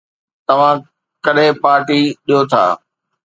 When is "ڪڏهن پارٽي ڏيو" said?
1.23-2.39